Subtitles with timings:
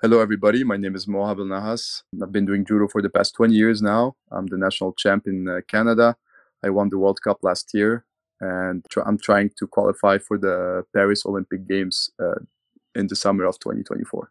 [0.00, 0.62] Hello, everybody.
[0.62, 2.04] My name is Mohab El Nahas.
[2.22, 4.14] I've been doing judo for the past 20 years now.
[4.30, 6.14] I'm the national champ in uh, Canada.
[6.64, 8.04] I won the World Cup last year,
[8.40, 12.38] and tr- I'm trying to qualify for the Paris Olympic Games uh,
[12.94, 14.30] in the summer of 2024.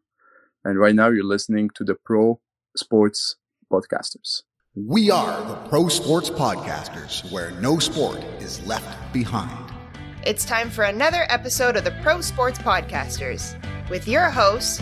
[0.64, 2.40] And right now, you're listening to the Pro
[2.78, 3.36] Sports
[3.70, 4.44] Podcasters.
[4.74, 9.74] We are the Pro Sports Podcasters, where no sport is left behind.
[10.26, 13.60] It's time for another episode of the Pro Sports Podcasters
[13.90, 14.82] with your hosts,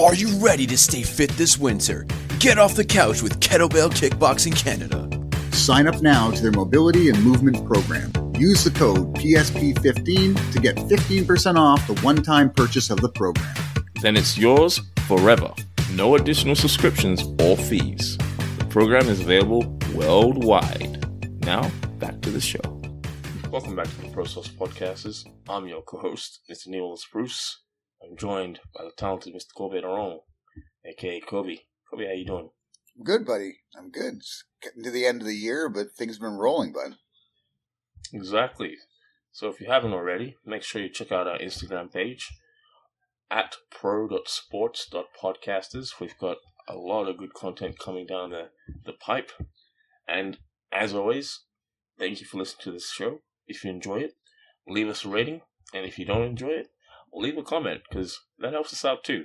[0.00, 2.06] Are you ready to stay fit this winter?
[2.38, 5.06] Get off the couch with Kettlebell Kickboxing Canada.
[5.54, 8.10] Sign up now to their mobility and movement program.
[8.34, 13.54] Use the code PSP15 to get 15% off the one time purchase of the program.
[14.00, 15.52] Then it's yours forever.
[15.92, 18.16] No additional subscriptions or fees.
[18.56, 21.44] The program is available worldwide.
[21.44, 22.62] Now, back to the show.
[23.50, 25.26] Welcome back to the Pro Sports Podcasters.
[25.46, 26.68] I'm your co-host, Mr.
[26.68, 27.58] Neil Spruce.
[28.02, 29.54] I'm joined by the talented Mr.
[29.56, 30.20] Kobe Aron,
[30.86, 31.58] aka Kobe.
[31.90, 32.50] Kobe, how you doing?
[32.96, 33.58] I'm good, buddy.
[33.76, 34.14] I'm good.
[34.16, 36.96] It's getting to the end of the year, but things have been rolling, bud.
[38.12, 38.76] Exactly.
[39.32, 42.30] So if you haven't already, make sure you check out our Instagram page
[43.30, 46.00] at pro.sports.podcasters.
[46.00, 48.48] We've got a lot of good content coming down the,
[48.84, 49.30] the pipe.
[50.08, 50.38] And
[50.72, 51.40] as always,
[51.98, 53.20] thank you for listening to this show.
[53.46, 54.14] If you enjoy it,
[54.66, 55.42] leave us a rating.
[55.72, 56.68] And if you don't enjoy it,
[57.12, 59.24] leave a comment because that helps us out too.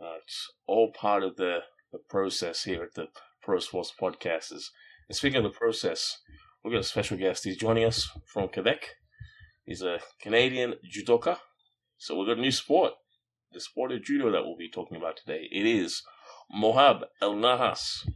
[0.00, 1.60] Uh, it's all part of the,
[1.92, 3.06] the process here at the
[3.42, 4.64] Pro Sports Podcasters.
[5.08, 6.18] And speaking of the process,
[6.64, 7.44] we've got a special guest.
[7.44, 8.88] He's joining us from Quebec.
[9.64, 11.38] He's a Canadian judoka.
[11.98, 12.94] So we've got a new sport,
[13.52, 15.46] the sport of judo that we'll be talking about today.
[15.52, 16.02] It is
[16.52, 18.08] Mohab El Nahas.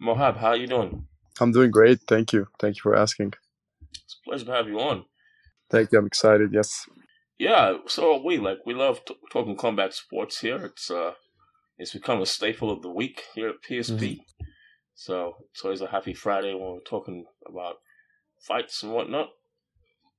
[0.00, 1.08] Mohab, how are you doing?
[1.40, 2.00] I'm doing great.
[2.06, 2.46] Thank you.
[2.60, 3.34] Thank you for asking.
[3.92, 5.04] It's a pleasure to have you on.
[5.70, 5.98] Thank you.
[5.98, 6.50] I'm excited.
[6.52, 6.86] Yes.
[7.38, 10.56] Yeah, so are we like we love t- talking combat sports here.
[10.64, 11.12] It's uh,
[11.78, 14.00] it's become a staple of the week here at PSP.
[14.00, 14.44] Mm-hmm.
[14.94, 17.76] So it's always a happy Friday when we're talking about
[18.40, 19.28] fights and whatnot.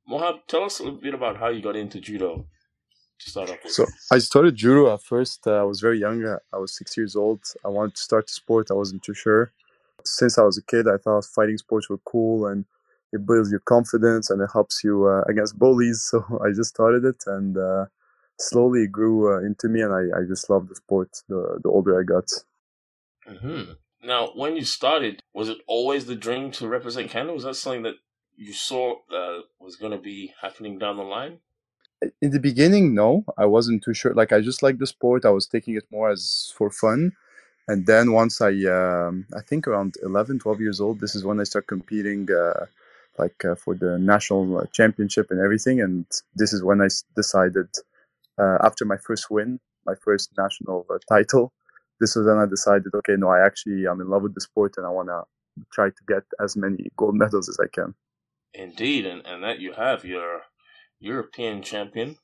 [0.09, 2.47] Mohab, tell us a little bit about how you got into judo.
[3.19, 3.73] To start off with.
[3.73, 5.45] So I started judo at first.
[5.45, 6.25] Uh, I was very young.
[6.53, 7.41] I was six years old.
[7.65, 8.71] I wanted to start the sport.
[8.71, 9.51] I wasn't too sure.
[10.05, 12.63] Since I was a kid, I thought fighting sports were cool and
[13.11, 15.99] it builds your confidence and it helps you uh, against bullies.
[16.11, 17.85] So I just started it and uh,
[18.39, 21.09] slowly it grew uh, into me, and I, I just love the sport.
[21.27, 22.27] The the older I got.
[23.29, 23.73] Mm-hmm.
[24.03, 27.33] Now, when you started, was it always the dream to represent Canada?
[27.33, 27.95] Was that something that
[28.37, 31.39] you saw uh, was going to be happening down the line?
[32.21, 34.13] In the beginning, no, I wasn't too sure.
[34.13, 35.25] Like I just liked the sport.
[35.25, 37.11] I was taking it more as for fun.
[37.67, 41.41] And then once I, um, I think around 11, 12 years old, this is when
[41.41, 42.67] I start competing uh,
[43.19, 45.81] like uh, for the national uh, championship and everything.
[45.81, 47.67] And this is when I decided,
[48.41, 51.53] uh, after my first win, my first national uh, title,
[51.99, 54.75] this was when I decided, okay, no, I actually I'm in love with the sport
[54.77, 55.23] and I want to
[55.71, 57.93] try to get as many gold medals as I can.
[58.53, 60.05] Indeed, and, and that you have.
[60.05, 60.41] You're
[60.99, 62.17] European champion.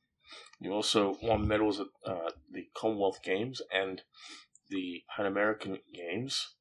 [0.59, 4.01] You also won medals at uh, the Commonwealth Games and
[4.69, 6.55] the Pan American Games.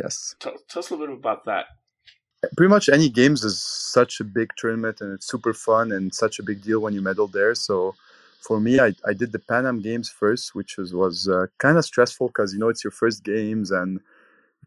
[0.00, 0.34] Yes.
[0.40, 1.66] Tell, tell us a little bit about that
[2.56, 6.38] pretty much any games is such a big tournament and it's super fun and such
[6.38, 7.54] a big deal when you medal there.
[7.54, 7.94] So
[8.40, 11.78] for me, I, I did the Pan Am Games first, which was was uh, kind
[11.78, 14.00] of stressful because you know it's your first games and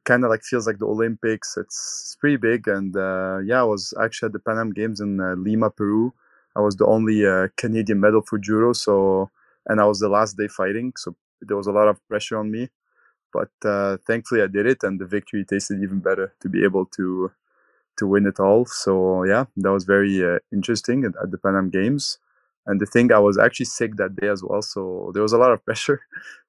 [0.06, 1.58] kind of like feels like the Olympics.
[1.58, 5.20] It's pretty big and uh, yeah, I was actually at the Pan Am Games in
[5.22, 6.14] uh, Lima, Peru.
[6.56, 9.30] I was the only uh, Canadian medal for judo, so
[9.68, 12.52] and I was the last day fighting, so there was a lot of pressure on
[12.52, 12.70] me.
[13.34, 16.86] But uh, thankfully, I did it, and the victory tasted even better to be able
[16.98, 17.32] to
[17.98, 18.66] to win it all.
[18.66, 22.20] So yeah, that was very uh, interesting at, at, the Pan Am Games.
[22.66, 25.38] And the thing, I was actually sick that day as well, so there was a
[25.38, 26.02] lot of pressure.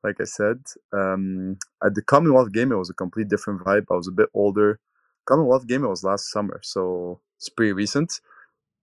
[0.03, 0.61] like I said,
[0.93, 3.87] um, at the Commonwealth game, it was a complete different vibe.
[3.91, 4.81] I was a bit older.
[5.27, 8.21] Commonwealth game, it was last summer, so it's pretty recent.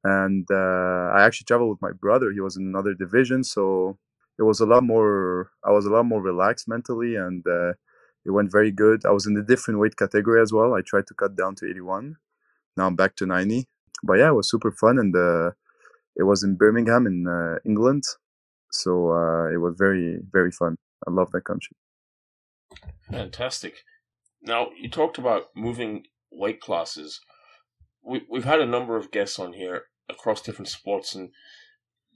[0.03, 2.31] And uh, I actually traveled with my brother.
[2.31, 3.97] He was in another division, so
[4.39, 5.51] it was a lot more.
[5.63, 7.73] I was a lot more relaxed mentally, and uh,
[8.23, 9.05] it went very good.
[9.05, 10.73] I was in a different weight category as well.
[10.73, 12.17] I tried to cut down to 81
[12.77, 13.67] now I'm back to 90.
[14.03, 15.51] But yeah, it was super fun, and uh,
[16.15, 18.03] it was in Birmingham in uh, England,
[18.71, 20.77] so uh, it was very very fun.
[21.07, 21.75] I love that country.
[23.09, 23.83] Fantastic.
[24.41, 27.19] Now, you talked about moving weight classes.
[28.03, 31.29] We, we've had a number of guests on here across different sports, and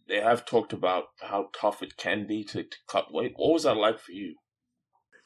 [0.08, 3.34] they have talked about how tough it can be to, to cut weight.
[3.36, 4.36] What was that like for you?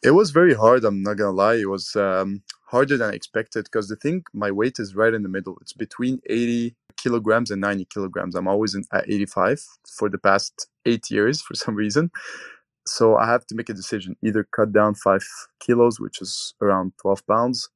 [0.04, 0.86] It was very hard.
[0.86, 1.56] I'm not gonna lie.
[1.58, 5.24] It was um, harder than I expected because the thing, my weight is right in
[5.24, 5.58] the middle.
[5.62, 8.36] It's between 80 kilograms and 90 kilograms.
[8.36, 9.62] I'm always in, at 85
[10.00, 12.12] for the past eight years for some reason.
[12.88, 15.24] So I have to make a decision: either cut down five
[15.60, 17.70] kilos, which is around 12 pounds,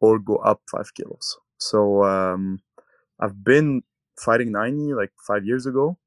[0.00, 1.38] or go up five kilos.
[1.58, 2.60] So um,
[3.20, 3.82] I've been
[4.18, 5.98] fighting 90 like five years ago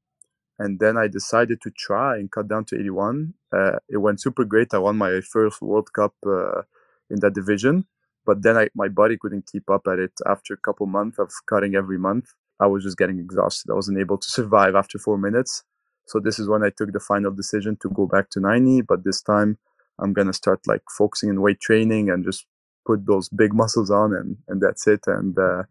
[0.58, 3.34] and then I decided to try and cut down to 81.
[3.56, 4.74] Uh, it went super great.
[4.74, 6.62] I won my first World Cup uh,
[7.10, 7.86] in that division,
[8.26, 10.12] but then I, my body couldn't keep up at it.
[10.26, 13.70] After a couple months of cutting every month, I was just getting exhausted.
[13.70, 15.62] I wasn't able to survive after four minutes.
[16.06, 18.82] So this is when I took the final decision to go back to 90.
[18.82, 19.58] But this time,
[20.00, 22.46] I'm gonna start like focusing on weight training and just
[22.84, 25.00] put those big muscles on, and and that's it.
[25.06, 25.64] And uh,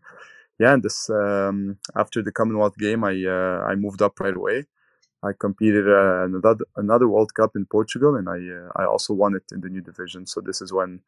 [0.59, 4.65] yeah, and this um, after the Commonwealth game, I uh, I moved up right away
[5.23, 9.35] I competed uh, another another World Cup in Portugal, and I uh, I also won
[9.35, 10.27] it in the new division.
[10.27, 11.01] So this is when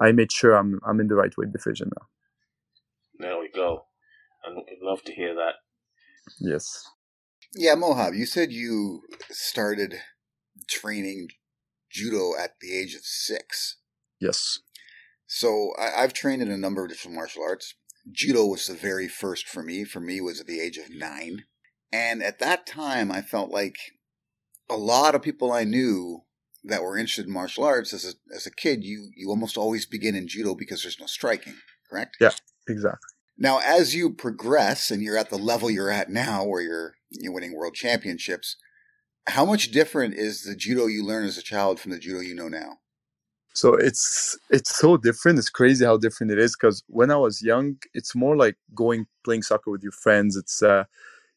[0.00, 2.06] I made sure I'm I'm in the right weight division now.
[3.18, 3.84] There we go.
[4.44, 5.54] I'd love to hear that.
[6.40, 6.84] Yes.
[7.54, 9.96] Yeah, Mohab, you said you started
[10.68, 11.28] training
[11.90, 13.76] judo at the age of six.
[14.20, 14.58] Yes.
[15.26, 17.74] So I, I've trained in a number of different martial arts.
[18.10, 19.84] Judo was the very first for me.
[19.84, 21.44] For me, was at the age of nine.
[21.92, 23.76] And at that time, I felt like
[24.70, 26.22] a lot of people I knew
[26.64, 29.84] that were interested in martial arts as a, as a kid, you, you almost always
[29.84, 31.54] begin in judo because there's no striking,
[31.90, 32.16] correct?
[32.20, 32.30] Yeah,
[32.68, 33.08] exactly.
[33.36, 37.32] Now, as you progress and you're at the level you're at now where you're, you're
[37.32, 38.56] winning world championships,
[39.26, 42.34] how much different is the judo you learn as a child from the judo you
[42.34, 42.78] know now?
[43.54, 45.38] So it's it's so different.
[45.38, 49.06] It's crazy how different it is because when I was young, it's more like going
[49.24, 50.36] playing soccer with your friends.
[50.36, 50.84] It's uh,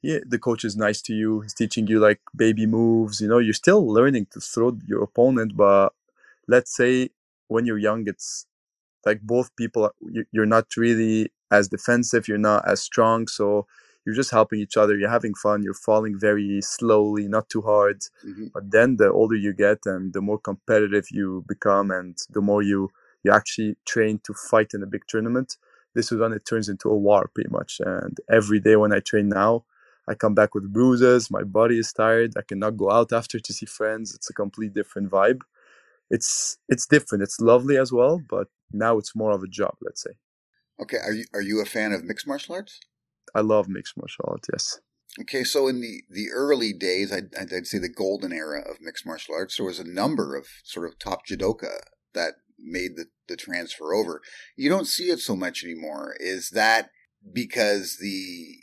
[0.06, 1.42] yeah, the coach is nice to you.
[1.42, 3.22] He's teaching you like baby moves.
[3.22, 5.90] You know, you're still learning to throw your opponent, but
[6.48, 7.10] let's say
[7.48, 8.46] when you're young, it's
[9.06, 9.90] like both people.
[10.32, 12.28] You're not really as defensive.
[12.28, 13.66] You're not as strong, so
[14.06, 14.96] you're just helping each other.
[14.96, 15.64] You're having fun.
[15.64, 18.02] You're falling very slowly, not too hard.
[18.26, 18.48] Mm-hmm.
[18.54, 22.62] But then the older you get, and the more competitive you become, and the more
[22.62, 22.90] you
[23.24, 25.58] you actually train to fight in a big tournament.
[25.96, 27.82] This is when it turns into a war, pretty much.
[27.84, 29.64] And every day when I train now,
[30.08, 31.32] I come back with bruises.
[31.32, 32.34] My body is tired.
[32.38, 34.14] I cannot go out after to see friends.
[34.14, 35.42] It's a complete different vibe.
[36.10, 37.24] It's it's different.
[37.24, 39.76] It's lovely as well, but now it's more of a job.
[39.82, 40.12] Let's say.
[40.82, 42.80] Okay, are you are you a fan of mixed martial arts?
[43.34, 44.48] I love mixed martial arts.
[44.52, 44.80] Yes.
[45.22, 49.06] Okay, so in the the early days, I'd, I'd say the golden era of mixed
[49.06, 51.80] martial arts, there was a number of sort of top judoka
[52.14, 54.22] that made the, the transfer over.
[54.56, 56.16] You don't see it so much anymore.
[56.20, 56.90] Is that
[57.34, 58.55] because the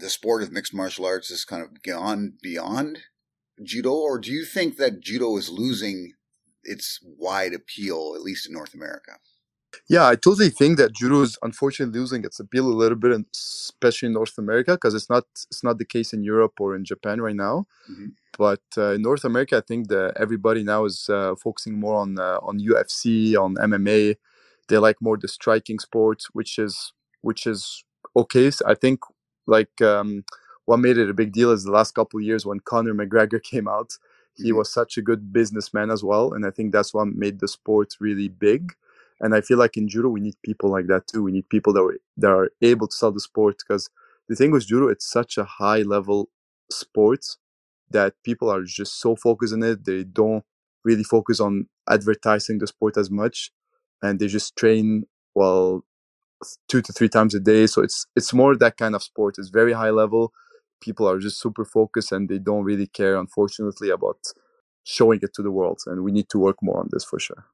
[0.00, 3.00] the sport of mixed martial arts has kind of gone beyond
[3.62, 6.12] judo, or do you think that judo is losing
[6.62, 9.18] its wide appeal, at least in North America?
[9.88, 14.06] Yeah, I totally think that judo is unfortunately losing its appeal a little bit, especially
[14.06, 17.20] in North America, because it's not it's not the case in Europe or in Japan
[17.20, 17.66] right now.
[17.90, 18.06] Mm-hmm.
[18.36, 22.18] But uh, in North America, I think that everybody now is uh, focusing more on
[22.18, 24.16] uh, on UFC, on MMA.
[24.68, 27.84] They like more the striking sports, which is which is
[28.16, 28.50] okay.
[28.50, 29.00] So I think
[29.50, 30.24] like um,
[30.64, 33.68] what made it a big deal is the last couple years when Conor McGregor came
[33.68, 33.98] out.
[34.36, 34.58] He mm-hmm.
[34.58, 37.94] was such a good businessman as well, and I think that's what made the sport
[38.00, 38.72] really big.
[39.20, 41.22] And I feel like in judo we need people like that too.
[41.22, 43.90] We need people that are, that are able to sell the sport because
[44.28, 46.30] the thing with judo, it's such a high level
[46.70, 47.26] sport
[47.90, 49.84] that people are just so focused on it.
[49.84, 50.44] They don't
[50.84, 53.50] really focus on advertising the sport as much,
[54.02, 55.04] and they just train
[55.34, 55.84] well
[56.68, 57.66] two to three times a day.
[57.66, 59.36] So it's it's more that kind of sport.
[59.38, 60.32] It's very high level.
[60.80, 64.18] People are just super focused and they don't really care, unfortunately, about
[64.84, 65.80] showing it to the world.
[65.86, 67.46] And we need to work more on this for sure.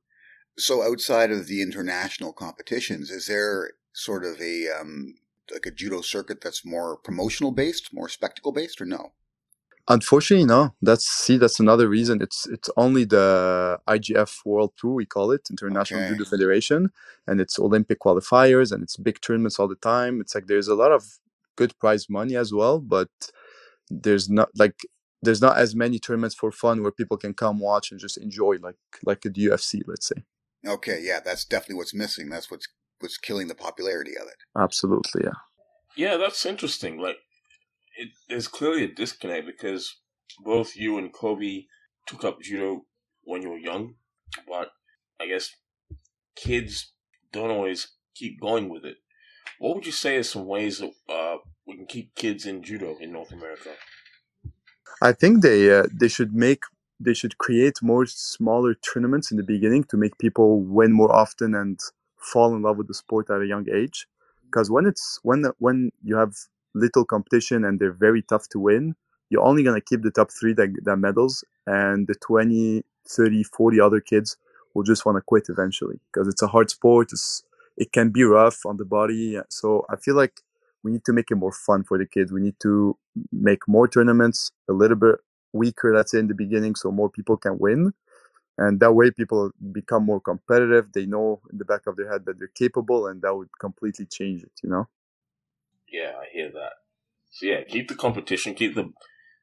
[0.58, 5.16] So outside of the international competitions, is there sort of a um,
[5.52, 9.12] like a judo circuit that's more promotional based, more spectacle based, or no?
[9.88, 10.74] Unfortunately, no.
[10.82, 12.20] That's see, that's another reason.
[12.20, 16.10] It's it's only the IJF World Tour we call it, International okay.
[16.10, 16.90] Judo Federation,
[17.26, 20.20] and it's Olympic qualifiers and it's big tournaments all the time.
[20.20, 21.04] It's like there's a lot of
[21.56, 23.08] good prize money as well, but
[23.88, 24.80] there's not like
[25.22, 28.56] there's not as many tournaments for fun where people can come watch and just enjoy
[28.60, 30.24] like like a UFC, let's say.
[30.66, 32.28] Okay, yeah, that's definitely what's missing.
[32.28, 32.66] That's what's
[32.98, 34.38] what's killing the popularity of it.
[34.58, 35.38] Absolutely, yeah.
[35.96, 36.98] Yeah, that's interesting.
[36.98, 37.18] Like
[37.96, 39.96] it, there's clearly a disconnect because
[40.44, 41.64] both you and Kobe
[42.06, 42.82] took up judo
[43.24, 43.94] when you were young,
[44.48, 44.70] but
[45.20, 45.50] I guess
[46.36, 46.92] kids
[47.32, 48.96] don't always keep going with it.
[49.58, 52.96] What would you say are some ways that uh, we can keep kids in judo
[53.00, 53.70] in North America?
[55.02, 56.64] I think they uh, they should make
[57.00, 61.54] they should create more smaller tournaments in the beginning to make people win more often
[61.54, 61.78] and
[62.18, 64.06] fall in love with the sport at a young age.
[64.44, 66.34] Because when it's when when you have
[66.76, 68.94] little competition and they're very tough to win,
[69.30, 73.80] you're only gonna keep the top three that, that medals, and the 20, 30, 40
[73.80, 74.36] other kids
[74.74, 77.08] will just want to quit eventually because it's a hard sport.
[77.12, 77.42] It's,
[77.76, 79.38] it can be rough on the body.
[79.48, 80.42] So I feel like
[80.82, 82.32] we need to make it more fun for the kids.
[82.32, 82.96] We need to
[83.32, 85.16] make more tournaments a little bit
[85.52, 87.92] weaker, let's say in the beginning, so more people can win.
[88.58, 90.92] And that way people become more competitive.
[90.92, 94.06] They know in the back of their head that they're capable and that would completely
[94.06, 94.88] change it, you know?
[95.90, 96.72] Yeah, I hear that.
[97.30, 98.92] So yeah, keep the competition, keep the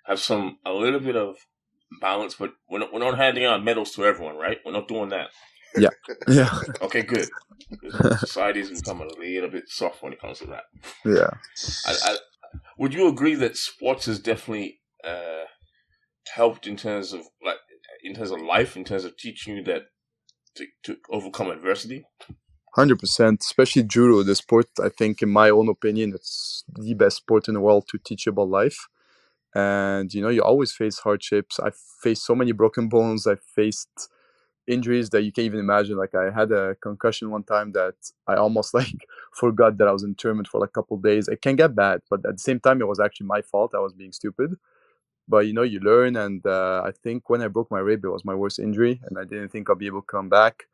[0.05, 1.35] have some a little bit of
[2.01, 4.57] balance, but we're not, we're not handing out medals to everyone, right?
[4.65, 5.29] We're not doing that.
[5.77, 5.89] Yeah.
[6.27, 6.59] Yeah.
[6.81, 7.29] okay, good.
[8.19, 10.63] Society's become a little bit soft when it comes to that.
[11.05, 11.29] Yeah.
[11.87, 12.17] I, I,
[12.77, 15.45] would you agree that sports has definitely uh,
[16.33, 17.57] helped in terms of like
[18.03, 19.83] in terms of life, in terms of teaching you that
[20.55, 22.05] to, to overcome adversity?
[22.75, 24.67] Hundred percent, especially judo, the sport.
[24.83, 28.25] I think, in my own opinion, it's the best sport in the world to teach
[28.25, 28.87] about life.
[29.55, 31.59] And you know, you always face hardships.
[31.59, 31.71] I
[32.03, 33.27] faced so many broken bones.
[33.27, 34.09] I faced
[34.67, 35.97] injuries that you can't even imagine.
[35.97, 37.95] Like I had a concussion one time that
[38.27, 41.27] I almost like forgot that I was in tournament for like a couple days.
[41.27, 43.73] It can get bad, but at the same time, it was actually my fault.
[43.75, 44.55] I was being stupid.
[45.27, 46.15] But you know, you learn.
[46.17, 49.17] And uh, I think when I broke my rib, it was my worst injury, and
[49.19, 50.65] I didn't think I'd be able to come back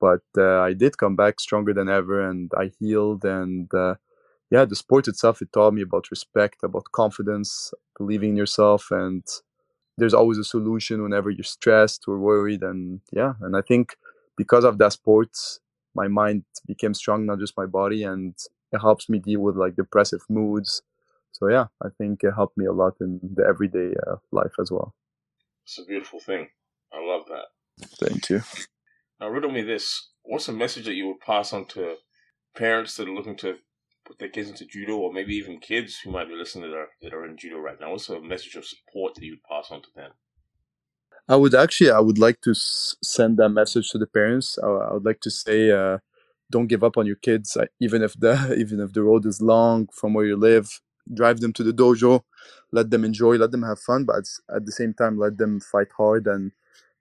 [0.00, 3.24] but uh, I did come back stronger than ever, and I healed.
[3.24, 3.96] And uh,
[4.50, 9.24] yeah, the sport itself it taught me about respect, about confidence, believing in yourself, and
[9.98, 12.62] there's always a solution whenever you're stressed or worried.
[12.62, 13.96] And yeah, and I think
[14.36, 15.30] because of that sport,
[15.94, 18.34] my mind became strong, not just my body, and
[18.72, 20.82] it helps me deal with like depressive moods.
[21.32, 24.70] So yeah, I think it helped me a lot in the everyday uh, life as
[24.70, 24.94] well.
[25.64, 26.48] It's a beautiful thing.
[26.92, 27.46] I love that.
[28.00, 28.42] Thank you.
[29.20, 31.96] Now, riddle me this: What's a message that you would pass on to
[32.56, 33.56] parents that are looking to
[34.06, 36.88] put their kids into judo, or maybe even kids who might be listening that are
[37.02, 37.92] that are in judo right now?
[37.92, 40.12] What's a message of support that you would pass on to them?
[41.28, 44.58] I would actually, I would like to send that message to the parents.
[44.62, 45.98] I, I would like to say, uh,
[46.50, 49.88] don't give up on your kids, even if the even if the road is long
[49.92, 50.80] from where you live.
[51.12, 52.22] Drive them to the dojo,
[52.72, 55.86] let them enjoy, let them have fun, but at the same time, let them fight
[55.96, 56.50] hard and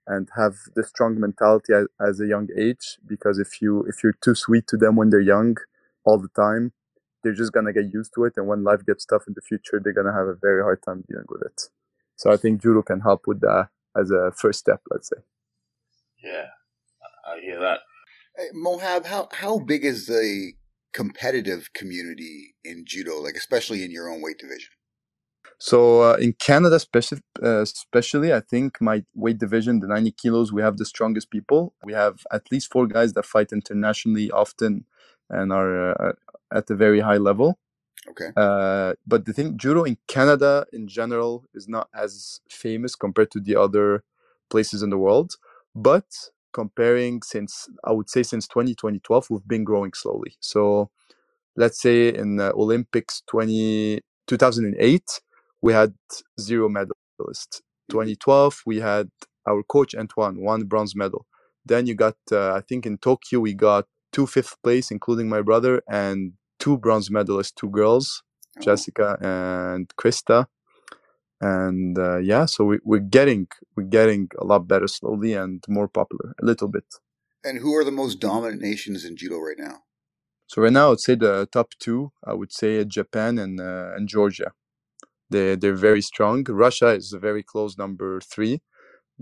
[0.08, 4.18] and have the strong mentality as, as, a young age because if you if you're
[4.22, 5.58] too sweet to them when they're young
[6.04, 6.72] all the time
[7.24, 9.82] they're just gonna get used to it and when life gets tough in the future
[9.84, 11.70] they're gonna have a very hard time dealing with it.
[12.16, 15.22] So i think judo can help with that as a first step let's say.
[16.24, 16.48] Yeah
[17.28, 17.80] i hear that.
[18.38, 20.54] Hey, mohab how how big is the
[20.94, 24.70] competitive community in judo like especially in your own weight division
[25.66, 30.54] so uh, in Canada, especially, uh, especially, I think my weight division, the 90 kilos,
[30.54, 31.74] we have the strongest people.
[31.84, 34.86] We have at least four guys that fight internationally often
[35.28, 36.14] and are uh,
[36.54, 37.58] at a very high level.
[38.10, 38.30] Okay.
[38.38, 43.40] Uh, but the thing, judo in Canada in general is not as famous compared to
[43.40, 44.04] the other
[44.52, 45.34] places in the world.
[45.74, 46.06] But
[46.54, 50.36] comparing since, I would say since 20, 2012, we've been growing slowly.
[50.42, 50.92] So
[51.56, 55.22] let's say in Olympics 20, 2008,
[55.66, 55.96] we had
[56.40, 57.62] zero medalists.
[57.90, 59.10] 2012, we had
[59.48, 61.26] our coach Antoine, one bronze medal.
[61.66, 65.42] Then you got, uh, I think in Tokyo, we got two fifth place, including my
[65.42, 68.22] brother, and two bronze medalists, two girls,
[68.58, 68.62] oh.
[68.62, 70.46] Jessica and Krista.
[71.42, 75.88] And uh, yeah, so we, we're getting we're getting a lot better slowly and more
[75.88, 76.86] popular, a little bit.
[77.44, 79.78] And who are the most dominant nations in judo right now?
[80.48, 82.12] So right now, I'd say the top two.
[82.24, 84.52] I would say Japan and uh, and Georgia.
[85.30, 86.44] They they're very strong.
[86.48, 88.62] Russia is a very close number three,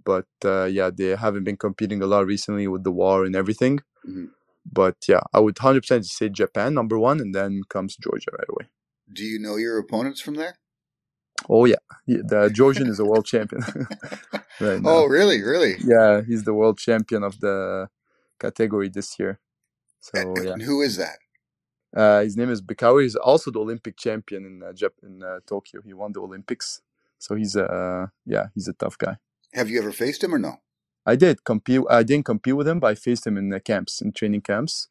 [0.03, 3.79] but uh, yeah, they haven't been competing a lot recently with the war and everything.
[4.07, 4.25] Mm-hmm.
[4.71, 8.49] But yeah, I would hundred percent say Japan number one, and then comes Georgia right
[8.49, 8.69] away.
[9.11, 10.57] Do you know your opponents from there?
[11.49, 13.63] Oh yeah, the Georgian is a world champion.
[14.61, 14.89] right now.
[14.89, 15.41] Oh really?
[15.41, 15.75] Really?
[15.83, 17.89] Yeah, he's the world champion of the
[18.39, 19.39] category this year.
[19.99, 20.53] So and, yeah.
[20.53, 21.17] And who is that?
[21.95, 23.03] Uh, his name is Bekauri.
[23.03, 25.81] He's also the Olympic champion in uh, Jap- in uh, Tokyo.
[25.85, 26.81] He won the Olympics,
[27.19, 29.17] so he's a uh, yeah, he's a tough guy.
[29.53, 30.57] Have you ever faced him or no?
[31.05, 31.81] I did compete.
[31.89, 34.87] I didn't compete with him, but I faced him in the camps, in training camps,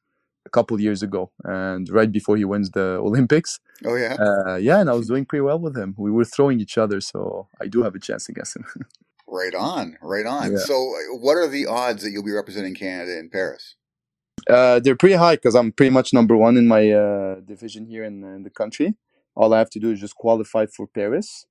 [0.47, 3.61] a couple years ago, and right before he wins the Olympics.
[3.85, 4.17] Oh yeah.
[4.19, 5.95] Uh, yeah, and I was doing pretty well with him.
[5.99, 8.65] We were throwing each other, so I do have a chance against him.
[9.27, 10.53] right on, right on.
[10.53, 10.59] Yeah.
[10.59, 10.75] So,
[11.13, 13.77] what are the odds that you'll be representing Canada in Paris?
[14.49, 18.05] Uh, they're pretty high because I'm pretty much number one in my uh, division here
[18.05, 18.95] in, in the country.
[19.37, 21.47] All I have to do is just qualify for Paris.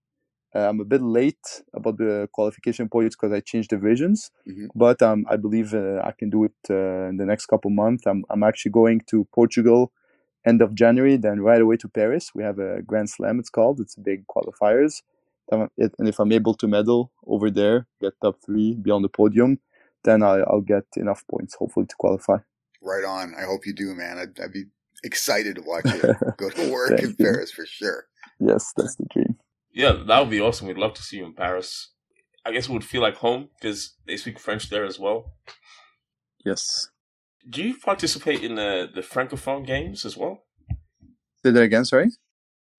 [0.56, 4.68] Uh, I'm a bit late about the qualification points because I changed divisions, Mhm.
[4.76, 8.06] but um, I believe uh, I can do it uh, in the next couple months.
[8.08, 9.92] I'm, I'm actually going to Portugal
[10.46, 12.32] end of January, then right away to Paris.
[12.36, 13.80] We have a Grand Slam, it's called.
[13.80, 15.02] It's big qualifiers.
[15.52, 15.70] And
[16.10, 19.60] if I'm able to medal over there, get top three, be on the podium,
[20.04, 22.38] then I, I'll get enough points, hopefully, to qualify.
[22.82, 23.34] Right on.
[23.38, 24.18] I hope you do, man.
[24.18, 24.66] I'd, I'd be
[25.04, 26.02] excited to watch you
[26.38, 27.16] go to work in you.
[27.16, 28.06] Paris for sure.
[28.40, 29.38] Yes, that's the dream.
[29.74, 30.68] Yeah, that would be awesome.
[30.68, 31.92] We'd love to see you in Paris.
[32.46, 35.34] I guess it would feel like home because they speak French there as well.
[36.44, 36.90] Yes.
[37.48, 40.44] Do you participate in the, the Francophone games as well?
[41.44, 42.10] Say that again, sorry?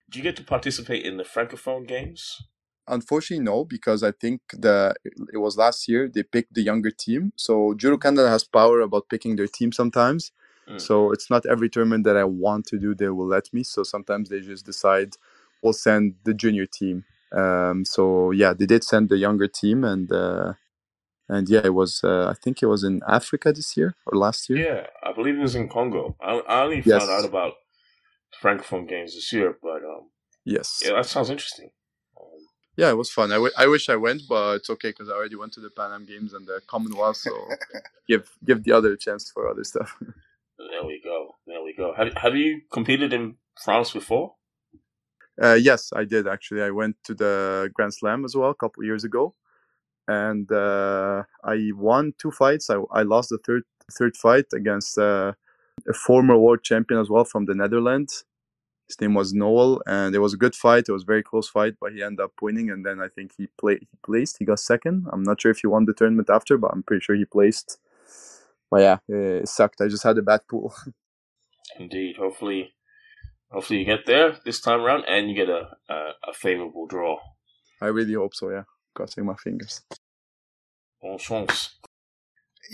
[0.09, 2.43] Do you get to participate in the Francophone games?
[2.87, 4.93] Unfortunately, no, because I think the
[5.33, 7.33] it was last year they picked the younger team.
[7.37, 10.31] So Judo Canada has power about picking their team sometimes.
[10.69, 10.79] Mm.
[10.79, 13.63] So it's not every tournament that I want to do they will let me.
[13.63, 15.15] So sometimes they just decide
[15.61, 17.05] we'll send the junior team.
[17.31, 20.53] Um, so yeah, they did send the younger team, and uh,
[21.29, 24.49] and yeah, it was uh, I think it was in Africa this year or last
[24.49, 24.59] year.
[24.59, 26.15] Yeah, I believe it was in Congo.
[26.21, 26.91] I, I only Yes.
[26.91, 27.53] found out about
[28.41, 30.09] Francophone games this year, but um,
[30.45, 30.81] Yes.
[30.83, 31.71] yeah, that sounds interesting.
[32.75, 33.31] Yeah, it was fun.
[33.31, 35.69] I, w- I wish I went, but it's okay because I already went to the
[35.69, 37.17] Pan Am Games and the Commonwealth.
[37.17, 37.31] So
[38.09, 39.95] give give the other a chance for other stuff.
[40.59, 41.35] there we go.
[41.47, 41.93] There we go.
[41.97, 44.35] Have Have you competed in France before?
[45.41, 46.63] Uh, yes, I did actually.
[46.63, 49.35] I went to the Grand Slam as well a couple years ago,
[50.07, 52.69] and uh, I won two fights.
[52.69, 55.33] I, I lost the third third fight against uh,
[55.89, 58.25] a former world champion as well from the Netherlands.
[58.93, 60.85] His name was Noel, and it was a good fight.
[60.87, 62.69] It was a very close fight, but he ended up winning.
[62.71, 63.79] And then I think he played.
[63.81, 64.37] He placed.
[64.39, 65.07] He got second.
[65.11, 67.79] I'm not sure if he won the tournament after, but I'm pretty sure he placed.
[68.71, 69.81] But yeah, it sucked.
[69.81, 70.75] I just had a bad pool.
[71.79, 72.17] Indeed.
[72.17, 72.73] Hopefully,
[73.51, 75.95] hopefully you get there this time around and you get a a,
[76.29, 77.19] a favorable draw.
[77.81, 78.51] I really hope so.
[78.51, 78.63] Yeah,
[78.95, 79.81] crossing my fingers.
[81.01, 81.75] Bon chance.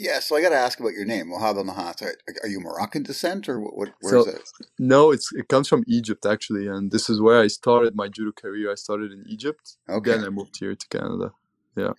[0.07, 2.01] Yeah, so I got to ask about your name, Mohab El Nahas.
[2.01, 3.73] Are, are you Moroccan descent or what?
[3.77, 4.41] what So- where's that?
[4.79, 8.31] No, it's it comes from Egypt actually, and this is where I started my judo
[8.31, 8.71] career.
[8.71, 9.65] I started in Egypt,
[9.97, 10.11] Okay.
[10.11, 11.27] then I moved here to Canada.
[11.75, 11.93] Yeah.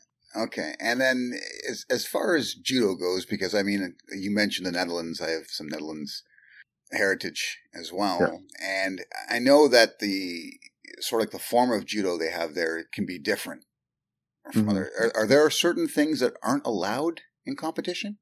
[0.45, 1.19] Okay, and then
[1.71, 3.81] as as far as judo goes, because I mean,
[4.25, 5.21] you mentioned the Netherlands.
[5.21, 6.13] I have some Netherlands
[6.93, 7.43] heritage
[7.75, 8.39] as well, Yeah.
[8.85, 10.55] and I know that the
[11.01, 13.63] sort of like the form of judo they have there can be different
[14.53, 14.71] from Mhm.
[14.71, 14.87] other.
[15.01, 18.19] Are, are there certain things that aren't allowed in competition?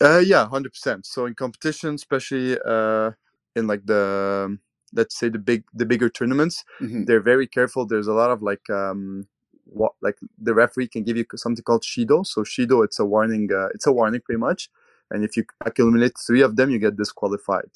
[0.00, 1.06] Uh, yeah, hundred percent.
[1.06, 3.10] So in competition, especially uh,
[3.54, 4.60] in like the um,
[4.94, 7.06] let's say the big the bigger tournaments, Mhm.
[7.06, 7.86] they're very careful.
[7.86, 9.26] There's a lot of like um,
[9.64, 12.24] what like the referee can give you something called shido.
[12.26, 13.50] So shido, it's a warning.
[13.52, 14.70] Uh, it's a warning pretty much,
[15.10, 17.70] and if you accumulate three of them, you get disqualified.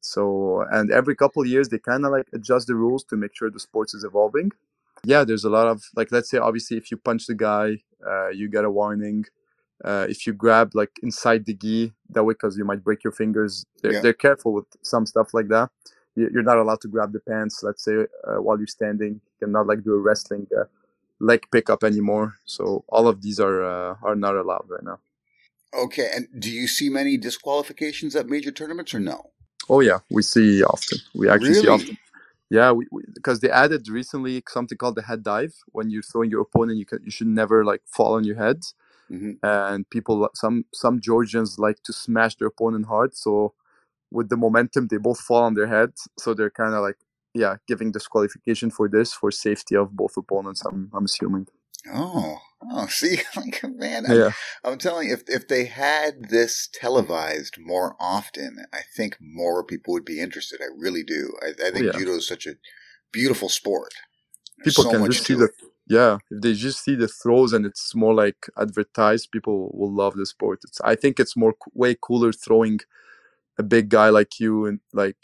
[0.00, 3.50] So and every couple years they kind of like adjust the rules to make sure
[3.50, 4.50] the sports is evolving.
[5.04, 8.28] Yeah, there's a lot of like let's say obviously if you punch the guy, uh,
[8.28, 9.26] you get a warning.
[9.84, 13.12] Uh, if you grab like inside the gi that way because you might break your
[13.12, 14.00] fingers, they're, Yeah.
[14.02, 15.70] they're careful with some stuff like that.
[16.16, 17.62] You- You're not allowed to grab the pants.
[17.62, 20.64] Let's say uh, while you're standing, you cannot like do a wrestling uh,
[21.20, 22.34] leg pickup anymore.
[22.44, 24.98] So all of these are uh, are not allowed right now.
[25.72, 29.30] Okay, and do you see many disqualifications at major tournaments or no?
[29.68, 30.98] Oh yeah, we see often.
[31.14, 31.96] We actually see often.
[32.50, 35.54] Yeah, we because they added recently something called the head dive.
[35.72, 38.60] When you're throwing your opponent, you can you should never like fall on your head.
[39.12, 39.38] Mhm.
[39.42, 43.16] And people, some some Georgians like to smash their opponent hard.
[43.16, 43.54] So
[44.10, 45.92] with the momentum, they both fall on their head.
[46.18, 46.96] So they're kind of like
[47.34, 50.64] yeah, giving disqualification for this for safety of both opponents.
[50.64, 51.48] I'm I'm assuming.
[51.92, 52.38] Oh,
[52.70, 54.32] oh, see, like man, I- Yeah,
[54.64, 59.94] I'm telling you, if if they had this televised more often, I think more people
[59.94, 60.60] would be interested.
[60.62, 61.32] I really do.
[61.42, 61.92] I, I think Yeah.
[61.92, 62.56] judo is such a
[63.12, 63.94] beautiful sport.
[64.58, 65.52] There's people so can just see to the it.
[65.90, 70.14] Yeah if they just see the throws and it's more like advertised people will love
[70.16, 70.60] the sport.
[70.64, 72.80] It's i think it's more way cooler throwing
[73.58, 75.18] a big guy like you and like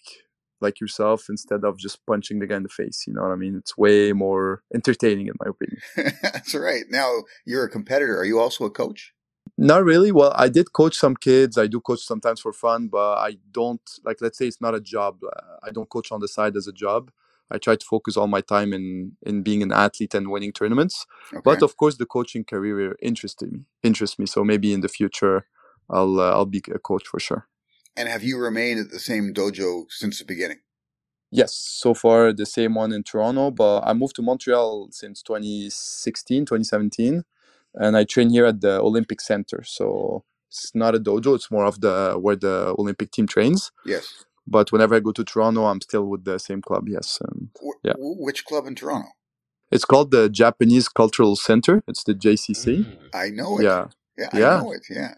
[0.61, 3.37] like yourself instead of just punching the guy in the face you know what i
[3.37, 3.57] mean?
[3.57, 5.81] It's way more entertaining in my opinion.
[6.23, 6.85] That's right.
[6.91, 7.11] Now
[7.47, 8.19] you're a competitor.
[8.21, 9.15] Are you also a coach?
[9.59, 10.13] not really.
[10.13, 11.59] Well i did coach some kids.
[11.59, 14.81] I do coach sometimes for fun but i don't like let's say it's not a
[14.97, 15.15] job.
[15.25, 17.03] Uh, i don't coach on the side as a job
[17.51, 21.07] i try to focus all my time in in being an athlete and winning tournaments
[21.33, 21.41] Okay.
[21.45, 25.47] but of course the coaching career interested me interests me so maybe in the future
[25.91, 27.47] i'll uh, i'll be a coach for sure
[27.97, 30.59] and have you remained at the same dojo since the beginning?
[31.31, 36.45] yes so far the same one in toronto but i moved to montreal since 2016
[36.47, 37.25] 2017
[37.75, 41.35] and i train here at the olympic center so It's not a dojo.
[41.35, 43.73] It's more of the where the Olympic team trains.
[43.85, 44.25] Yes.
[44.47, 46.89] But whenever I go to Toronto, I'm still with the same club.
[46.89, 47.95] Yes, and Wh- Yeah.
[47.99, 49.09] Which club in Toronto?
[49.71, 51.83] it's called the Japanese Cultural Center.
[51.89, 52.85] It's the JCC.
[52.85, 53.09] Mm.
[53.15, 53.65] I know it.
[53.65, 54.57] Yeah, Yeah, Yeah.
[54.59, 54.87] I know it.
[54.91, 55.15] Yeah.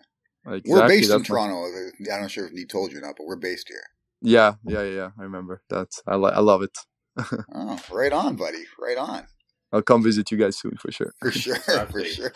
[0.46, 0.72] exactly.
[0.72, 1.90] We're based in That's my- Toronto.
[2.12, 3.82] I'm not sure if he told you or not, but we're based here.
[4.22, 5.10] Yeah, yeah, yeah, yeah.
[5.18, 5.88] I remember that.
[6.06, 6.76] I li- I love it.
[7.54, 8.64] Oh, right on, buddy.
[8.80, 9.26] Right on.
[9.72, 11.12] I'll come visit you guys soon for sure.
[11.20, 11.56] For sure.
[11.92, 12.32] For sure.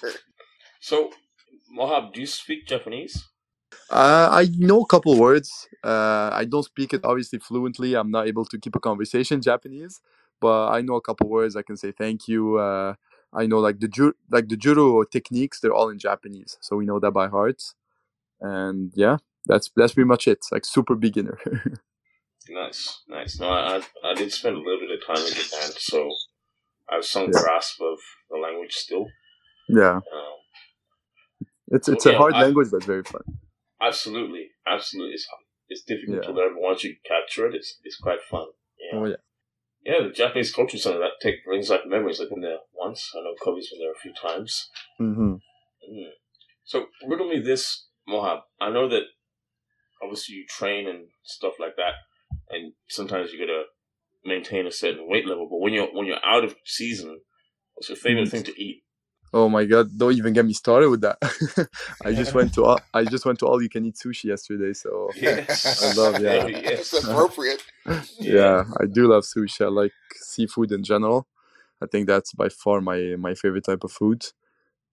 [0.81, 1.11] So,
[1.77, 3.25] Mohab, do you speak Japanese?
[3.93, 5.69] Uh, I know a couple words.
[5.85, 7.95] Uh, I don't speak it obviously fluently.
[7.95, 10.01] I'm not able to keep a conversation Japanese,
[10.41, 11.57] but I know a couple words.
[11.57, 12.57] I can say thank you.
[12.59, 12.95] Uh,
[13.35, 15.61] I know like the ju- like the judo techniques.
[15.61, 17.63] They're all in Japanese, so we know that by heart.
[18.41, 20.47] And yeah, that's that's pretty much it.
[20.53, 21.39] Like super beginner.
[22.49, 23.39] Nice, nice.
[23.39, 26.11] No, I, I did spend a little bit of time in Japan, so
[26.91, 27.41] I have some Yeah.
[27.41, 27.99] grasp of
[28.31, 29.07] the language still.
[29.69, 30.35] yeah, Um,
[31.69, 33.23] it's it's a hard I- language, but it's very fun.
[33.83, 35.15] Absolutely, absolutely.
[35.15, 35.27] It's
[35.69, 36.29] it's difficult Yeah.
[36.29, 38.49] to learn, but once you capture it, it's it's quite fun.
[38.79, 38.99] Yeah.
[38.99, 39.17] Oh yeah,
[39.85, 42.21] Yeah, the Japanese culture center that take brings back memories.
[42.21, 43.11] I've been there once.
[43.17, 44.69] I know Kobe's been there a few times.
[44.99, 45.35] hmm
[45.91, 46.11] Mm.
[46.65, 48.43] So riddle me this, Mohab.
[48.61, 49.03] I know that
[50.03, 51.95] obviously you train and stuff like that,
[52.51, 53.65] and sometimes you gotta
[54.25, 55.49] maintain a certain weight level.
[55.51, 57.21] But when you're when you're out of season,
[57.75, 58.31] what's your favorite Mhm.
[58.31, 58.85] thing to eat?
[59.33, 59.97] Oh my god!
[59.97, 61.19] Don't even get me started with that.
[62.05, 64.73] I just went to all, I just went to all you can eat sushi yesterday.
[64.75, 66.47] So Yes, I love- yeah.
[66.49, 67.63] It's appropriate.
[68.21, 69.65] yeah, I do love sushi.
[69.65, 71.29] I like seafood in general.
[71.83, 74.25] I think that's by far my my favorite type of food.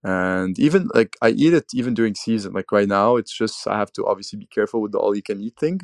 [0.03, 2.53] And even like I eat it even during season.
[2.53, 5.23] Like right now, it's just I have to obviously be careful with the all you
[5.23, 5.81] can eat thing.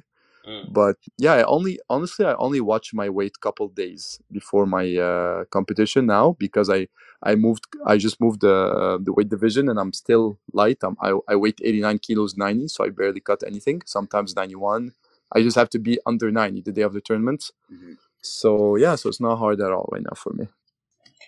[0.47, 0.73] Mm.
[0.73, 5.45] But yeah, I only honestly I only watch my weight couple days before my uh,
[5.45, 6.88] competition now because I
[7.23, 10.79] I moved I just moved the uh, the weight division and I'm still light.
[10.84, 13.81] I'm, I I weight 89 kilos 90, so I barely cut anything.
[13.86, 14.93] Sometimes 91.
[15.36, 17.51] I just have to be under 90 the day of the tournament.
[17.71, 17.97] Mhm.
[18.21, 20.47] So yeah, so it's not hard at all right now for me.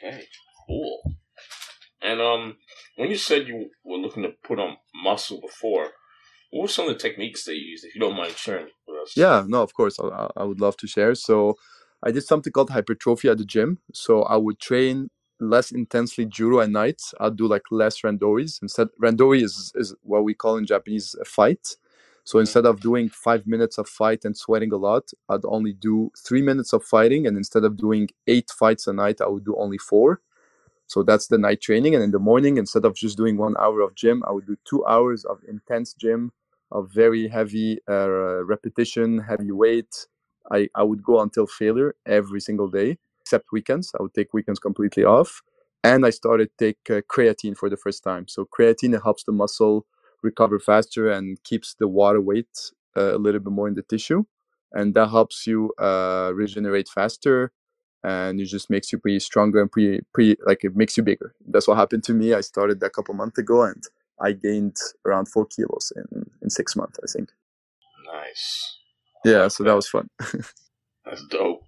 [0.03, 0.27] Okay,
[0.67, 1.01] cool.
[2.01, 2.58] And um,
[2.95, 5.89] when you said you were looking to put on muscle before,
[6.51, 7.86] what were some of the techniques that you used?
[7.86, 8.69] If you don't mind sharing.
[9.15, 11.15] Yeah, no, of course, I- I, would love to share.
[11.15, 11.56] So
[12.04, 13.80] I did something called hypertrophy at the gym.
[13.93, 17.02] So I would train less intensely judo at night.
[17.20, 18.62] I'd do like less randoris.
[18.62, 21.76] Instead, randori is, is what we call in Japanese a fight.
[22.24, 22.41] So mm-hmm.
[22.41, 26.41] instead of doing five minutes of fight and sweating a lot, I'd only do three
[26.41, 27.28] minutes of fighting.
[27.28, 30.22] And instead of doing eight fights a night, I would do only four.
[30.88, 31.96] So that's the night training.
[31.96, 34.58] And in the morning, instead of just doing one hour of gym, I would do
[34.63, 36.32] two hours of intense gym,
[36.71, 40.08] of very heavy uh, repetition, heavy weight.
[40.51, 43.91] I, I would go until failure every single day, except weekends.
[43.99, 45.41] I would take weekends completely off.
[45.84, 48.27] And I started take uh, creatine for the first time.
[48.27, 49.86] So creatine helps the muscle
[50.23, 54.23] recover faster and keeps the water weight uh, a little bit more in the tissue.
[54.73, 57.51] And that helps you uh, regenerate faster
[58.03, 61.34] and it just makes you pretty stronger and pretty, pretty like it makes you bigger.
[61.47, 62.34] That's what happened to me.
[62.34, 63.84] I started a couple months ago and
[64.21, 67.30] I gained around four kilos in, in six months, I think.
[68.06, 68.77] Nice.
[69.25, 70.10] Yeah, so that was fun.
[71.06, 71.63] That's dope.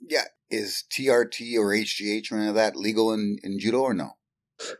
[0.00, 0.24] Yeah.
[0.50, 4.16] Is TRT or HGH or any of that legal in, in judo or no?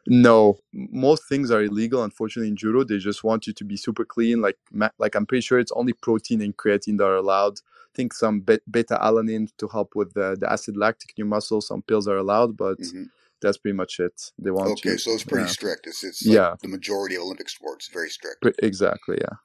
[0.07, 2.03] No, most things are illegal.
[2.05, 4.41] Unfortunately, in judo, they just want you to be super clean.
[4.43, 4.59] Like,
[4.99, 7.59] like I'm pretty sure it's only protein and creatine that are allowed.
[7.59, 11.61] I think some beta alanine to help with the, the acid lactic in your muscle.
[11.61, 13.11] Some pills are allowed, but Mhm.
[13.43, 14.21] That's pretty much it.
[14.39, 14.99] They want Okay, you.
[14.99, 15.51] so it's pretty yeah.
[15.53, 15.87] strict.
[15.87, 16.55] It's, it's like Yeah.
[16.61, 18.45] the majority of Olympic sports, very strict.
[18.63, 19.19] Exactly.
[19.21, 19.37] Yeah,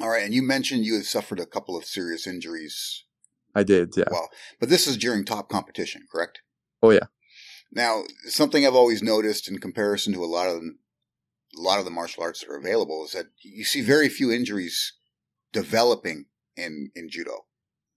[0.00, 0.24] All right.
[0.24, 3.04] And you mentioned you had suffered a couple of serious injuries.
[3.54, 3.94] I did.
[3.96, 4.04] Yeah.
[4.10, 4.28] Well,
[4.60, 6.40] but this is during top competition, correct?
[6.82, 7.06] Oh yeah.
[7.72, 10.76] Now, something I've always noticed in comparison to a lot of the,
[11.58, 14.30] a lot of the martial arts that are available is that you see very few
[14.30, 14.92] injuries
[15.52, 17.46] developing in in judo.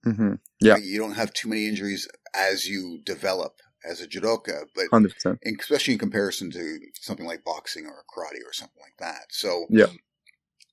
[0.04, 0.76] hmm Yeah.
[0.78, 5.38] You don't have too many injuries as you develop as a judoka, but Hundred percent.
[5.42, 9.26] in- especially in comparison to something like boxing or karate or something like that.
[9.30, 9.86] So Yeah.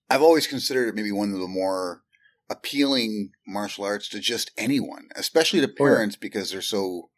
[0.10, 2.04] I've always considered it maybe one of the more
[2.50, 5.78] appealing martial arts to just anyone, especially to Oh, yeah.
[5.86, 7.10] parents because they're so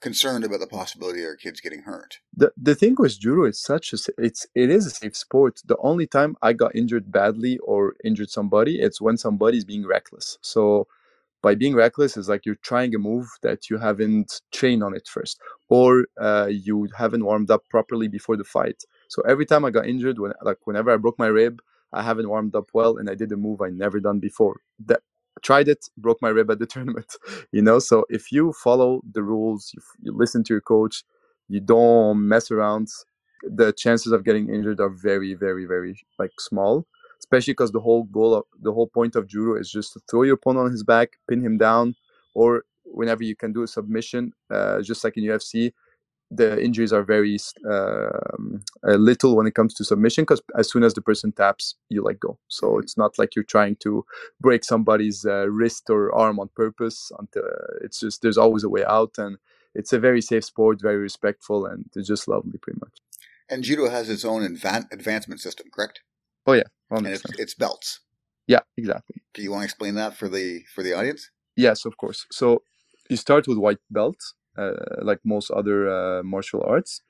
[0.00, 2.18] concerned about the possibility of their kids getting hurt.
[2.36, 5.76] the the thing with judo it's such a it's it is a safe sport the
[5.78, 10.88] only time i got injured badly or injured somebody it's when somebody's being reckless so
[11.42, 15.08] by being reckless is like you're trying a move that you haven't trained on it
[15.08, 18.82] first or uh, you haven't warmed up properly before the fight.
[19.08, 21.60] So every time i got injured when like whenever i broke my rib
[21.94, 24.60] i haven't warmed up well and i did a move i never done before.
[24.86, 25.02] That
[25.42, 27.16] tried it broke my rib at the tournament
[27.52, 27.78] you know?
[27.80, 31.04] So if you follow the rules you, you listen to your coach
[31.48, 32.88] you don't mess around
[33.44, 36.86] the chances of getting injured are very very very like small
[37.22, 40.22] especially because the whole goal of the whole point of judo is just to throw
[40.22, 41.94] your opponent on his back, pin him down,
[42.34, 45.72] or whenever you can do a submission, uh, just like in UFC,
[46.34, 47.38] the injuries are very
[47.70, 52.02] um, little when it comes to submission because as soon as the person taps, you
[52.02, 52.38] let go.
[52.48, 52.80] So mm-hmm.
[52.82, 54.04] it's not like you're trying to
[54.40, 57.12] break somebody's uh, wrist or arm on purpose.
[57.18, 57.44] Until
[57.82, 59.36] it's just there's always a way out, and
[59.74, 62.96] it's a very safe sport, very respectful, and it's just lovely, pretty much.
[63.50, 66.00] And judo has its own advan- advancement system, correct?
[66.46, 68.00] Oh yeah, and it's, it's belts.
[68.46, 69.22] Yeah, exactly.
[69.34, 71.30] Do you want to explain that for the for the audience?
[71.56, 72.26] Yes, of course.
[72.30, 72.62] So
[73.08, 74.16] you start with white belt,
[74.56, 77.02] uh, like most other uh, martial arts.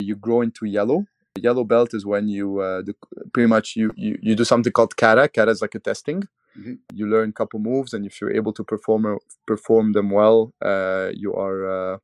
[0.00, 1.06] You grow into yellow.
[1.38, 2.94] Yellow belt is when you uh, the,
[3.32, 5.28] pretty much you, you you do something called kata.
[5.28, 6.24] Kata is like a testing.
[6.58, 6.74] Mm-hmm.
[6.92, 11.10] You learn a couple moves, and if you're able to perform perform them well, uh,
[11.14, 11.98] you are uh,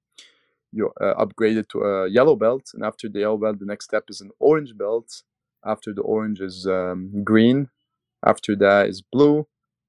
[0.73, 2.71] you're uh, upgraded to a yellow belt.
[2.75, 5.23] And after the yellow belt, the next step is an orange belt.
[5.67, 7.69] After the orange is um, green.
[8.25, 9.47] After that is blue,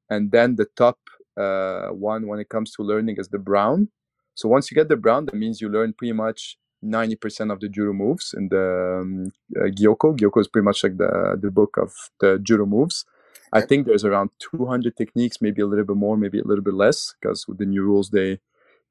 [0.10, 1.00] and then the top
[1.38, 3.90] uh, one when it comes to learning is the brown.
[4.36, 7.70] So once you get the brown, that means you learn pretty much 90% of the
[7.70, 10.16] judo moves in the um, uh, Gokyo.
[10.18, 13.06] Gokyo is pretty much like the, the book of the judo moves.
[13.54, 16.74] I think there's around 200 techniques, maybe a little bit more, maybe a little bit
[16.74, 18.40] less, because with the new rules they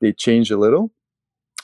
[0.01, 0.91] they change a little.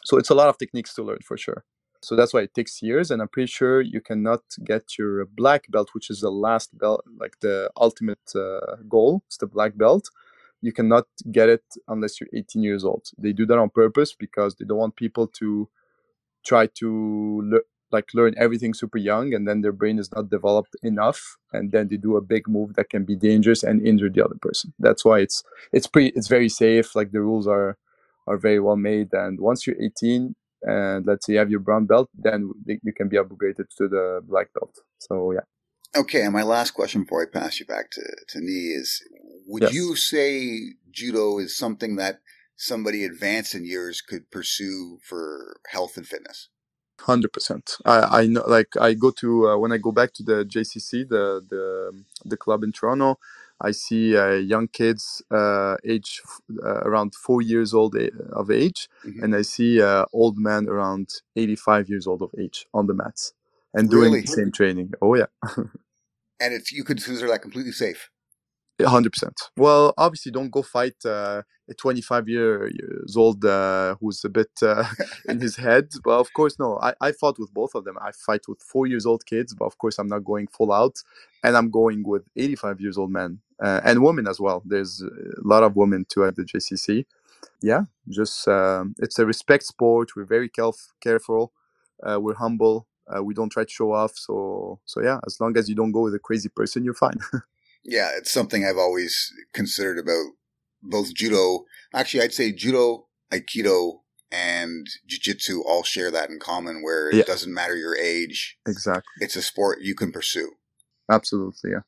[0.04, 1.64] So it's a lot of techniques to learn for sure.
[2.02, 5.70] So that's why it takes years, and I'm pretty sure you cannot get your black
[5.70, 9.22] belt, which is the last belt, like the ultimate uh, goal.
[9.28, 10.08] It's the black belt
[10.62, 13.10] you cannot get it unless you're 18 years old.
[13.18, 15.68] They do that on purpose because they don't want people to
[16.44, 17.60] try to le-
[17.92, 21.88] like learn everything super young and then their brain is not developed enough and then
[21.88, 24.72] they do a big move that can be dangerous and injure the other person.
[24.78, 26.96] That's why it's it's pretty it's very safe.
[26.96, 27.78] Like the rules are
[28.26, 31.86] are very well made and once you're 18 and let's say you have your brown
[31.86, 34.78] belt, then you can be upgraded to the black belt.
[34.98, 35.40] So yeah.
[35.94, 39.02] Okay, and my last question before I pass you back to to Nee is:
[39.46, 39.74] Would yes.
[39.74, 42.20] you say judo is something that
[42.56, 46.48] somebody advanced in years could pursue for health and fitness?
[47.00, 47.76] Hundred percent.
[47.84, 48.44] I I know.
[48.46, 52.36] Like I go to uh, when I go back to the JCC, the the the
[52.36, 53.18] club in Toronto.
[53.62, 56.20] I see uh, young kids, uh, age
[56.62, 57.96] uh, around four years old
[58.32, 59.22] of age, mm-hmm.
[59.22, 63.34] and I see uh, old men around eighty-five years old of age on the mats
[63.72, 64.22] and doing really?
[64.22, 64.92] the same training.
[65.00, 65.26] Oh yeah.
[65.56, 68.10] and it's you could consider that completely safe.
[68.84, 69.40] Hundred percent.
[69.56, 74.50] Well, obviously, don't go fight uh, a 25 year, years old uh, who's a bit
[74.62, 74.84] uh,
[75.28, 75.90] in his head.
[76.04, 76.78] But of course, no.
[76.82, 77.96] I, I fought with both of them.
[78.02, 81.02] I fight with four years old kids, but of course, I'm not going full out,
[81.44, 84.62] and I'm going with 85 years old men uh, and women as well.
[84.66, 85.08] There's a
[85.46, 87.06] lot of women too at the JCC.
[87.62, 90.16] Yeah, just um, it's a respect sport.
[90.16, 91.52] We're very caref- careful.
[92.02, 92.86] Uh, we're humble
[93.22, 94.12] we don't try to show off.
[94.16, 97.18] So so yeah, as long as you don't go with a crazy person, you're fine.
[97.84, 100.32] yeah, it's something I've always considered about
[100.82, 101.64] both judo.
[101.94, 107.22] Actually, I'd say judo, aikido, and jiu-jitsu all share that in common where it yeah.
[107.24, 108.56] doesn't matter your age.
[108.66, 109.02] Exactly.
[109.20, 110.52] It's a sport you can pursue.
[111.10, 111.80] Absolutely, yeah.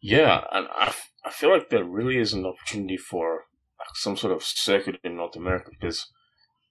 [0.00, 0.92] Yeah, and I,
[1.24, 3.44] I feel like there really is an opportunity for
[3.94, 6.10] some sort of circuit in North America because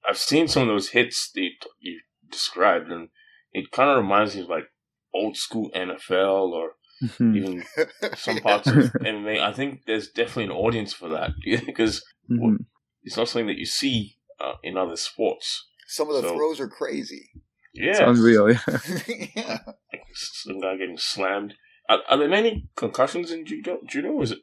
[0.07, 3.09] I've seen some of those hits that you described and
[3.53, 4.65] it kind of reminds me of like
[5.13, 7.35] old school NFL or mm-hmm.
[7.35, 7.63] even
[8.15, 9.39] some parts of MMA.
[9.39, 11.31] I think there's definitely an audience for that
[11.65, 12.57] because mm-hmm.
[13.03, 15.67] it's not something that you see uh, in other sports.
[15.87, 17.29] Some of the so, throws are crazy.
[17.73, 18.51] Yeah, it's unreal.
[18.51, 18.59] Yeah,
[19.35, 19.57] yeah.
[20.13, 21.55] some guy getting slammed.
[21.89, 23.79] Are, are, there many concussions in judo?
[23.87, 24.39] Judo is it?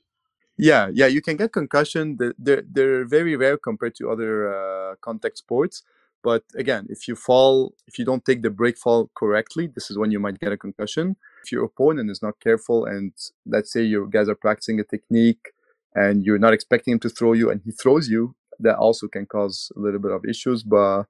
[0.58, 2.16] Yeah, yeah, you can get concussion.
[2.18, 5.82] They're, they're, they're very rare compared to other uh, contact sports.
[6.28, 9.96] But again, if you fall, if you don't take the break fall correctly, this is
[9.96, 11.16] when you might get a concussion.
[11.42, 13.14] If your opponent is not careful, and
[13.46, 15.44] let's say you guys are practicing a technique
[15.94, 19.24] and you're not expecting him to throw you and he throws you, that also can
[19.24, 20.62] cause a little bit of issues.
[20.62, 21.04] But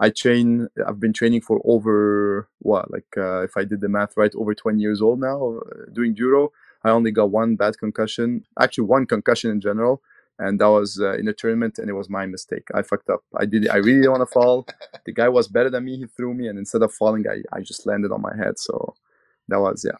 [0.00, 4.16] I train, I've been training for over what, like uh, if I did the math
[4.16, 6.50] right, over 20 years old now uh, doing judo.
[6.82, 10.02] I only got one bad concussion, actually, one concussion in general
[10.38, 12.68] and that was uh, in a tournament and it was my mistake.
[12.74, 13.20] I fucked up.
[13.38, 14.66] I did i really didn't want to fall.
[15.04, 15.96] The guy was better than me.
[15.96, 18.58] He threw me and instead of falling i, I just landed on my head.
[18.58, 18.94] So
[19.48, 19.98] that was yeah.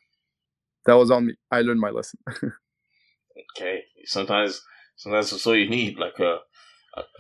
[0.87, 1.35] That was on me.
[1.51, 2.21] I learned my lesson.
[3.57, 3.85] Okay.
[4.07, 4.63] Sometimes
[4.97, 6.39] sometimes that's all you need like a,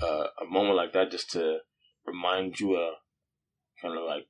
[0.02, 0.06] a
[0.42, 1.58] a moment like that just to
[2.06, 2.94] remind you uh
[3.82, 4.26] kind of like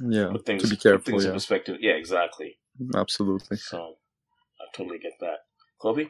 [0.00, 1.28] yeah put things, to be careful things yeah.
[1.28, 1.76] in perspective.
[1.80, 2.58] Yeah exactly.
[2.96, 3.58] Absolutely.
[3.58, 3.94] So
[4.60, 5.38] i totally get that.
[5.80, 6.08] Kobe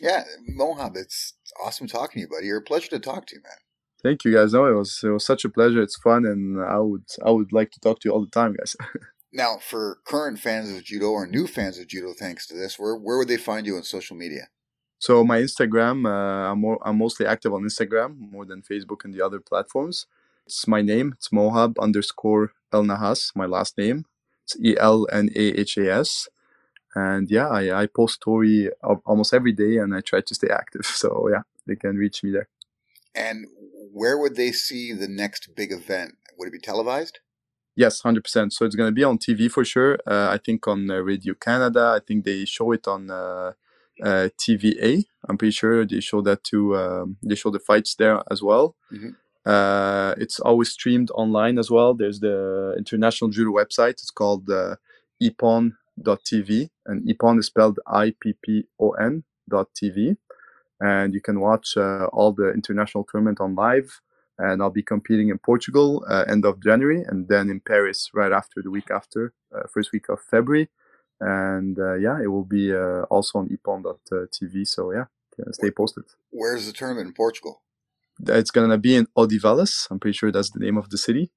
[0.00, 2.46] yeah, Mohab, it's awesome talking to you, buddy.
[2.46, 3.58] You're a pleasure to talk to, you, man.
[4.02, 4.52] Thank you, guys.
[4.52, 5.82] No, it was it was such a pleasure.
[5.82, 8.54] It's fun, and I would I would like to talk to you all the time,
[8.54, 8.76] guys.
[9.32, 12.96] Now, for current fans of judo or new fans of judo, thanks to this, where
[12.96, 14.48] where would they find you on social media?
[14.98, 19.12] So my Instagram, uh, I'm more, I'm mostly active on Instagram more than Facebook and
[19.12, 20.06] the other platforms.
[20.46, 21.12] It's my name.
[21.18, 24.06] It's Mohab underscore El Nahas, my last name.
[24.44, 26.28] It's E L N A H A S.
[26.96, 28.70] And yeah, I, I post story
[29.04, 30.86] almost every day and I try to stay active.
[31.02, 32.48] So yeah, they can reach me there.
[33.14, 33.46] And
[33.92, 36.16] where would they see the next big event?
[36.38, 37.18] Would it be televised?
[37.74, 38.54] Yes, hundred percent.
[38.54, 39.98] So it's going to be on TV for sure.
[40.06, 41.92] Uh, I think on uh, Radio Canada.
[41.96, 43.52] I think they show it on uh,
[44.02, 45.04] uh TVA.
[45.28, 46.76] I'm pretty sure they show that too.
[46.76, 48.74] Um, they show the fights there as well.
[48.90, 49.10] Mm-hmm.
[49.54, 51.92] Uh, it's always streamed online as well.
[51.94, 53.96] There's the international judo website.
[54.02, 54.76] It's called uh,
[55.98, 60.16] ippon.tv, and ippon is spelled I P P O N dot TV,
[60.80, 64.00] and you can watch uh, all the international tournament on live
[64.38, 68.32] and I'll be competing in Portugal uh, end of January, and then in Paris right
[68.32, 70.68] after the week after, uh, first week of February,
[71.20, 74.66] and uh, yeah, it will be uh, also on ippon.tv.
[74.66, 75.04] So yeah,
[75.52, 76.04] stay posted.
[76.30, 77.62] Where's the tournament in Portugal?
[78.26, 79.88] It's gonna be in Odivelas.
[79.90, 81.30] I'm pretty sure that's the name of the city.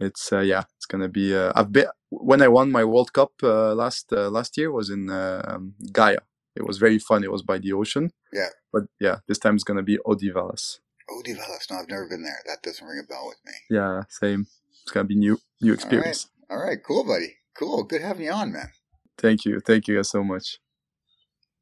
[0.00, 1.34] It's uh, yeah, it's gonna be.
[1.36, 5.74] Uh, I've been when I won my World Cup last last year was in um,
[5.92, 6.18] Gaia.
[6.56, 7.22] It was very fun.
[7.22, 8.12] It was by the ocean.
[8.32, 8.48] Yeah.
[8.72, 10.78] But yeah, this time it's gonna be Odivelas.
[11.10, 11.70] Odivelas.
[11.70, 12.40] No, I've never been there.
[12.46, 13.52] That doesn't ring a bell with me.
[13.68, 14.46] Yeah, same.
[14.82, 16.28] It's gonna be new, new experience.
[16.48, 16.78] All right, All right.
[16.84, 17.36] cool, buddy.
[17.56, 17.84] Cool.
[17.84, 18.70] Good having you on, man.
[19.18, 19.60] Thank you.
[19.60, 20.58] Thank you guys so much.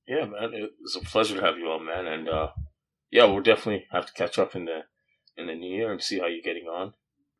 [0.06, 0.54] Yeah, man.
[0.54, 2.06] it was a pleasure to have you on, man.
[2.06, 2.48] And uh,
[3.10, 4.82] yeah, we'll definitely have to catch up in the
[5.36, 6.94] in the new year and see how you're getting on.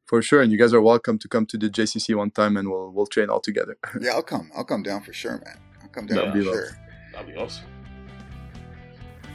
[0.09, 2.71] For sure, and you guys are welcome to come to the JCC one time, and
[2.71, 3.77] we'll we'll train all together.
[4.01, 4.51] yeah, I'll come.
[4.57, 5.59] I'll come down for sure, man.
[5.83, 6.71] I'll come down for sure.
[7.13, 7.67] That'd be awesome.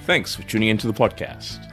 [0.05, 1.72] Thanks for tuning into the podcast.